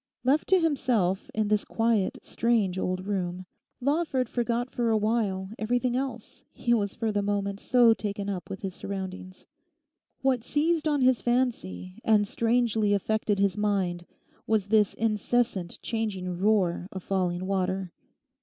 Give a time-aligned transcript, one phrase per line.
[0.23, 3.45] Left to himself in this quiet, strange old room,
[3.79, 8.49] Lawford forgot for a while everything else, he was for the moment so taken up
[8.49, 9.45] with his surroundings.
[10.21, 14.07] What seized on his fancy and strangely affected his mind
[14.47, 17.91] was this incessant changing roar of falling water.